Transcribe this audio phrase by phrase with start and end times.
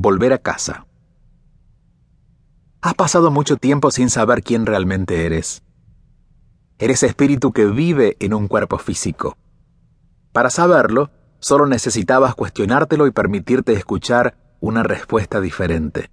[0.00, 0.86] volver a casa.
[2.80, 5.62] Has pasado mucho tiempo sin saber quién realmente eres.
[6.78, 9.36] Eres espíritu que vive en un cuerpo físico.
[10.32, 16.10] Para saberlo, solo necesitabas cuestionártelo y permitirte escuchar una respuesta diferente.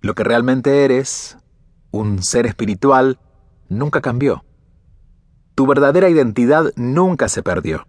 [0.00, 1.36] Lo que realmente eres,
[1.90, 3.18] un ser espiritual,
[3.68, 4.42] nunca cambió.
[5.54, 7.86] Tu verdadera identidad nunca se perdió.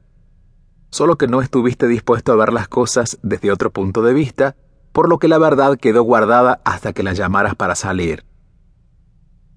[0.90, 4.58] Solo que no estuviste dispuesto a ver las cosas desde otro punto de vista,
[4.98, 8.26] por lo que la verdad quedó guardada hasta que la llamaras para salir.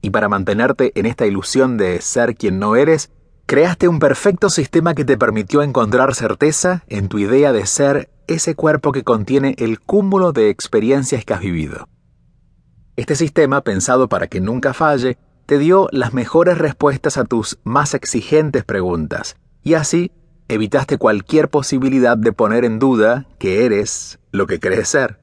[0.03, 3.11] Y para mantenerte en esta ilusión de ser quien no eres,
[3.47, 8.55] creaste un perfecto sistema que te permitió encontrar certeza en tu idea de ser ese
[8.55, 11.89] cuerpo que contiene el cúmulo de experiencias que has vivido.
[12.97, 17.95] Este sistema, pensado para que nunca falle, te dio las mejores respuestas a tus más
[17.95, 20.13] exigentes preguntas, y así
[20.49, 25.20] evitaste cualquier posibilidad de poner en duda que eres lo que crees ser.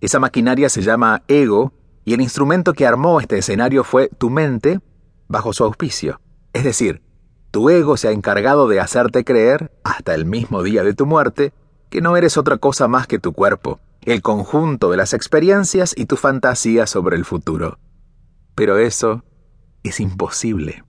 [0.00, 1.72] Esa maquinaria se llama ego,
[2.04, 4.80] y el instrumento que armó este escenario fue tu mente
[5.28, 6.20] bajo su auspicio.
[6.52, 7.02] Es decir,
[7.50, 11.52] tu ego se ha encargado de hacerte creer, hasta el mismo día de tu muerte,
[11.90, 16.06] que no eres otra cosa más que tu cuerpo, el conjunto de las experiencias y
[16.06, 17.78] tu fantasía sobre el futuro.
[18.54, 19.24] Pero eso
[19.82, 20.84] es imposible.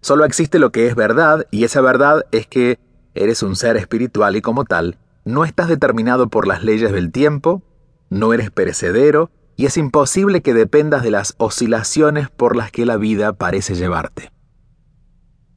[0.00, 2.78] Solo existe lo que es verdad y esa verdad es que
[3.14, 7.62] eres un ser espiritual y como tal, no estás determinado por las leyes del tiempo,
[8.10, 12.96] no eres perecedero y es imposible que dependas de las oscilaciones por las que la
[12.96, 14.30] vida parece llevarte.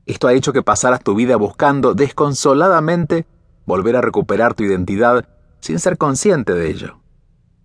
[0.06, 3.28] Esto ha hecho que pasaras tu vida buscando desconsoladamente
[3.66, 5.30] volver a recuperar tu identidad
[5.60, 7.00] sin ser consciente de ello.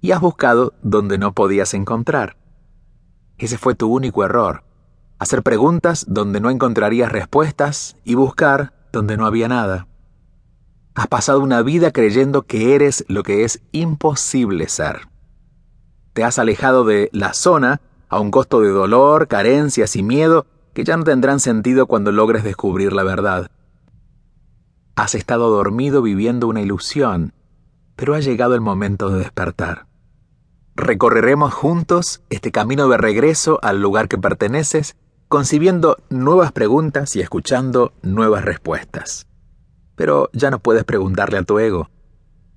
[0.01, 2.37] Y has buscado donde no podías encontrar.
[3.39, 4.63] Ese fue tu único error.
[5.19, 9.89] Hacer preguntas donde no encontrarías respuestas y buscar donde no había nada.
[10.97, 15.09] Has pasado una vida creyendo que eres lo que es imposible ser.
[16.15, 20.85] Te has alejado de la zona a un costo de dolor, carencias y miedo que
[20.85, 23.51] ya no tendrán sentido cuando logres descubrir la verdad.
[24.95, 27.35] Has estado dormido viviendo una ilusión,
[27.95, 29.85] pero ha llegado el momento de despertar.
[30.77, 34.97] Recorreremos juntos este camino de regreso al lugar que perteneces,
[35.29, 39.27] concibiendo nuevas preguntas y escuchando nuevas respuestas.
[39.97, 41.91] Pero ya no puedes preguntarle a tu ego.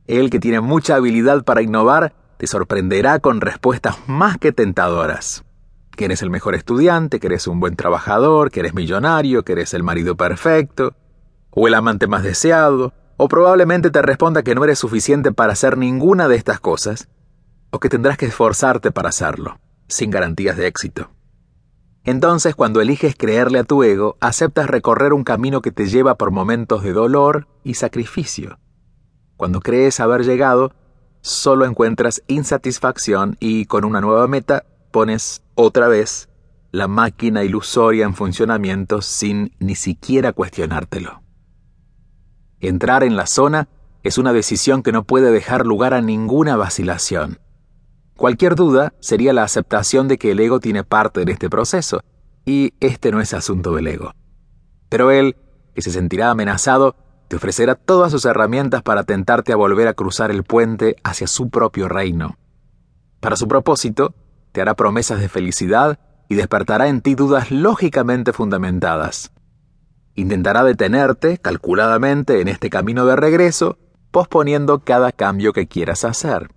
[0.06, 5.44] Él, que tiene mucha habilidad para innovar, te sorprenderá con respuestas más que tentadoras.
[5.92, 9.74] Que eres el mejor estudiante, que eres un buen trabajador, que eres millonario, que eres
[9.74, 10.96] el marido perfecto,
[11.50, 15.78] o el amante más deseado, o probablemente te responda que no eres suficiente para hacer
[15.78, 17.10] ninguna de estas cosas,
[17.70, 21.10] o que tendrás que esforzarte para hacerlo, sin garantías de éxito.
[22.04, 26.32] Entonces, cuando eliges creerle a tu ego, aceptas recorrer un camino que te lleva por
[26.32, 28.60] momentos de dolor y sacrificio.
[29.36, 30.74] Cuando crees haber llegado,
[31.22, 36.30] solo encuentras insatisfacción y con una nueva meta pones otra vez
[36.72, 41.22] la máquina ilusoria en funcionamiento sin ni siquiera cuestionártelo.
[42.60, 43.70] Entrar en la zona
[44.04, 47.40] es una decisión que no puede dejar lugar a ninguna vacilación.
[48.20, 52.02] Cualquier duda sería la aceptación de que el ego tiene parte en este proceso,
[52.44, 54.12] y este no es asunto del ego.
[54.90, 55.38] Pero él,
[55.74, 56.98] que se sentirá amenazado,
[57.30, 61.50] te ofrecerá todas sus herramientas para tentarte a volver a cruzar el puente hacia su
[61.50, 62.38] propio reino.
[63.22, 64.14] Para su propósito,
[64.52, 65.98] te hará promesas de felicidad
[66.28, 69.32] y despertará en ti dudas lógicamente fundamentadas.
[70.16, 73.78] Intentará detenerte calculadamente en este camino de regreso,
[74.12, 76.50] posponiendo cada cambio que quieras hacer.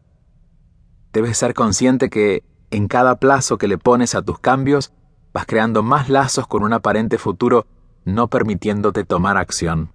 [1.12, 4.93] Debes ser consciente que en cada plazo que le pones a tus cambios,
[5.34, 7.67] vas creando más lazos con un aparente futuro
[8.05, 9.93] no permitiéndote tomar acción.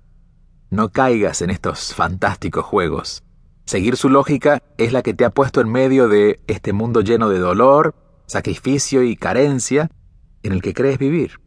[0.69, 3.23] No caigas en estos fantásticos juegos.
[3.66, 7.29] Seguir su lógica es la que te ha puesto en medio de este mundo lleno
[7.29, 7.95] de dolor,
[8.28, 9.89] sacrificio y carencia
[10.44, 11.41] en el que crees vivir.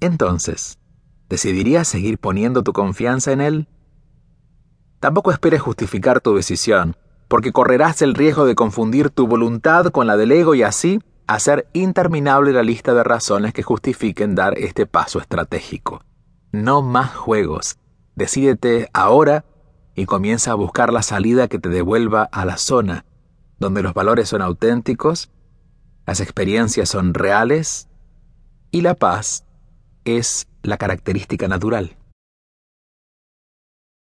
[0.00, 0.78] Entonces,
[1.28, 3.68] ¿decidirías seguir poniendo tu confianza en él?
[5.00, 6.96] Tampoco esperes justificar tu decisión,
[7.28, 11.68] porque correrás el riesgo de confundir tu voluntad con la del ego y así hacer
[11.72, 16.02] interminable la lista de razones que justifiquen dar este paso estratégico.
[16.52, 17.78] No más juegos.
[18.14, 19.44] Decídete ahora
[19.94, 23.04] y comienza a buscar la salida que te devuelva a la zona
[23.58, 25.30] donde los valores son auténticos,
[26.06, 27.88] las experiencias son reales
[28.70, 29.44] y la paz
[30.04, 31.95] es la característica natural.